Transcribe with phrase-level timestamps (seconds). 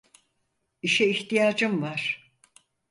[0.81, 2.31] İşe ihtiyacım var.